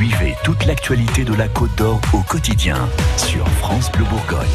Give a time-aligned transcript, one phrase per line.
[0.00, 4.48] Suivez toute l'actualité de la Côte d'Or au quotidien sur France Bleu Bourgogne.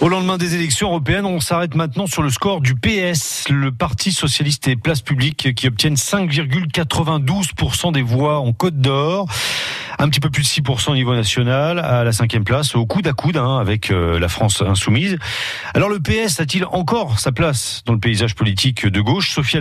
[0.00, 4.12] Au lendemain des élections européennes, on s'arrête maintenant sur le score du PS, le Parti
[4.12, 9.26] socialiste et place publique qui obtiennent 5,92% des voix en Côte d'Or
[9.98, 13.06] un petit peu plus de 6% au niveau national, à la cinquième place, au coude
[13.06, 15.18] à coude hein, avec euh, la France insoumise.
[15.74, 19.58] Alors le PS a-t-il encore sa place dans le paysage politique de gauche Sophie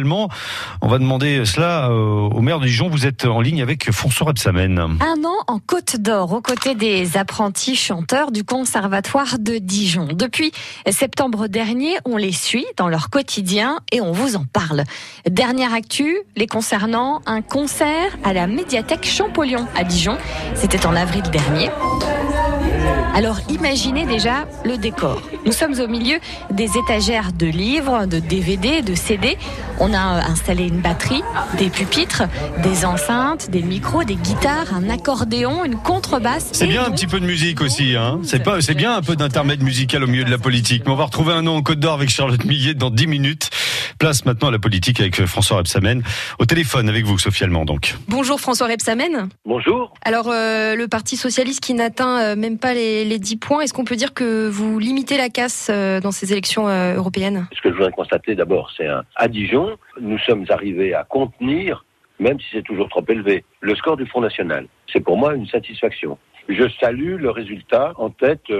[0.81, 2.89] on va demander cela euh, au maire de Dijon.
[2.89, 4.77] Vous êtes en ligne avec François Rebsamen.
[4.79, 10.09] Un an en Côte d'Or, aux côtés des apprentis chanteurs du Conservatoire de Dijon.
[10.13, 10.51] Depuis
[10.89, 14.83] septembre dernier, on les suit dans leur quotidien et on vous en parle.
[15.29, 20.17] Dernière actu, les concernant, un concert à la médiathèque Champollion à Dijon
[20.55, 21.69] c'était en avril dernier.
[23.17, 25.21] Alors imaginez déjà le décor.
[25.43, 26.19] Nous sommes au milieu
[26.51, 29.39] des étagères de livres, de DVD, de CD.
[29.79, 31.23] On a installé une batterie,
[31.57, 32.23] des pupitres,
[32.61, 36.49] des enceintes, des micros, des guitares, un accordéon, une contrebasse.
[36.51, 38.19] C'est bien un petit peu de musique aussi, hein.
[38.23, 40.83] C'est pas, c'est bien un peu d'intermède musical au milieu de la politique.
[40.85, 43.49] Mais on va retrouver un nom en Côte d'Or avec Charlotte Millet dans 10 minutes.
[43.99, 46.03] Place maintenant à la politique avec François Repsamen.
[46.39, 47.95] Au téléphone avec vous, Sophie Allemand, donc.
[48.07, 49.29] Bonjour François Repsamen.
[49.45, 49.93] Bonjour.
[50.03, 53.73] Alors, euh, le Parti Socialiste qui n'atteint euh, même pas les, les 10 points, est-ce
[53.73, 57.47] qu'on peut dire que vous limitez la casse euh, dans ces élections européennes?
[57.55, 61.85] Ce que je voudrais constater d'abord, c'est à Dijon, nous sommes arrivés à contenir,
[62.19, 64.67] même si c'est toujours trop élevé, le score du Front National.
[64.91, 66.17] C'est pour moi une satisfaction.
[66.49, 68.51] Je salue le résultat en tête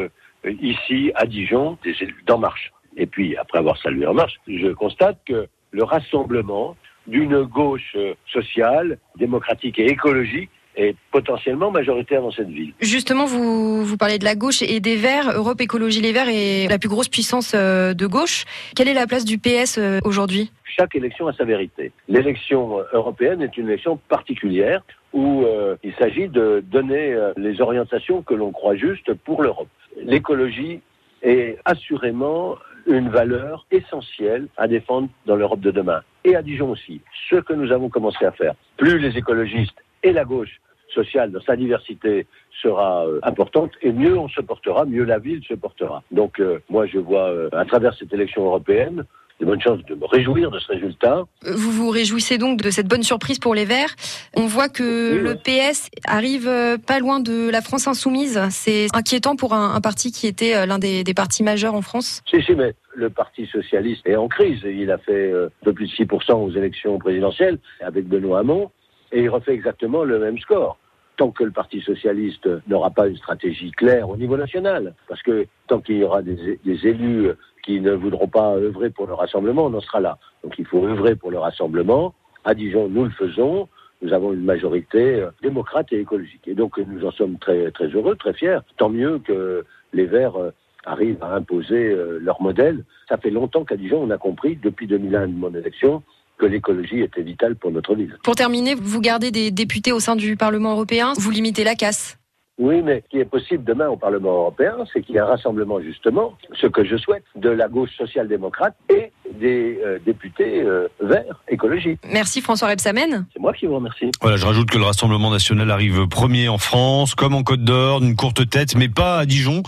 [0.61, 2.72] ici à Dijon des d'En Marche.
[2.97, 7.95] Et puis, après avoir salué En Marche, je constate que le rassemblement d'une gauche
[8.25, 12.73] sociale, démocratique et écologique est potentiellement majoritaire dans cette ville.
[12.79, 15.31] Justement, vous, vous parlez de la gauche et des Verts.
[15.35, 18.45] Europe Écologie Les Verts est la plus grosse puissance euh, de gauche.
[18.75, 20.51] Quelle est la place du PS euh, aujourd'hui?
[20.63, 21.91] Chaque élection a sa vérité.
[22.07, 28.35] L'élection européenne est une élection particulière où euh, il s'agit de donner les orientations que
[28.35, 29.69] l'on croit justes pour l'Europe.
[29.99, 30.81] L'écologie
[31.23, 32.57] est assurément
[32.88, 36.02] une valeur essentielle à défendre dans l'Europe de demain.
[36.23, 37.02] Et à Dijon aussi.
[37.30, 38.55] Ce que nous avons commencé à faire.
[38.77, 40.59] Plus les écologistes et la gauche
[40.93, 42.27] sociale dans sa diversité
[42.61, 46.02] sera euh, importante et mieux on se portera, mieux la ville se portera.
[46.11, 49.04] Donc euh, moi je vois euh, à travers cette élection européenne
[49.39, 51.23] de bonnes chances de me réjouir de ce résultat.
[51.43, 53.95] Vous vous réjouissez donc de cette bonne surprise pour les Verts.
[54.36, 56.49] On voit que le PS arrive
[56.86, 58.42] pas loin de la France insoumise.
[58.49, 62.21] C'est inquiétant pour un, parti qui était l'un des, partis majeurs en France.
[62.30, 64.61] Si, si, mais le Parti socialiste est en crise.
[64.64, 65.31] Il a fait
[65.64, 68.71] de plus de 6% aux élections présidentielles avec Benoît Hamon
[69.11, 70.77] et il refait exactement le même score.
[71.17, 75.48] Tant que le Parti socialiste n'aura pas une stratégie claire au niveau national, parce que
[75.67, 77.31] tant qu'il y aura des, élus
[77.67, 80.17] qui ne voudront pas œuvrer pour le rassemblement, on en sera là.
[80.42, 82.14] Donc il faut œuvrer pour le rassemblement.
[82.45, 83.67] À Dijon, nous le faisons.
[84.02, 86.48] Nous avons une majorité euh, démocrate et écologique.
[86.48, 88.60] Et donc nous en sommes très, heureux, très fiers.
[88.78, 90.52] Tant mieux que les Verts euh,
[90.86, 92.86] arrivent à imposer euh, leur modèle.
[93.10, 96.04] Ça fait longtemps qu'à Dijon, on a compris, depuis 2001 de mon élection,
[96.38, 98.17] que l'écologie était vitale pour notre ville.
[98.23, 102.17] Pour terminer, vous gardez des députés au sein du Parlement européen, vous limitez la casse.
[102.59, 105.25] Oui, mais ce qui est possible demain au Parlement européen, c'est qu'il y ait un
[105.25, 110.88] rassemblement justement, ce que je souhaite, de la gauche social-démocrate et des euh, députés euh,
[111.02, 111.99] verts écologiques.
[112.11, 113.26] Merci François Rebsamen.
[113.33, 114.11] C'est moi qui vous remercie.
[114.21, 118.02] Voilà, je rajoute que le Rassemblement national arrive premier en France, comme en Côte d'Or,
[118.02, 119.64] d'une courte tête, mais pas à Dijon.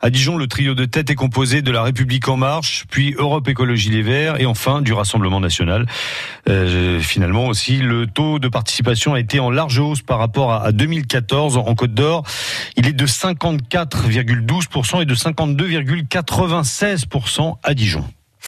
[0.00, 3.48] À Dijon, le trio de tête est composé de la République en marche, puis Europe
[3.48, 5.86] Écologie Les Verts, et enfin du Rassemblement national.
[6.48, 10.72] Euh, finalement aussi, le taux de participation a été en large hausse par rapport à
[10.72, 12.24] 2014 en Côte d'Or.
[12.76, 18.04] Il est de 54,12% et de 52,96% à Dijon.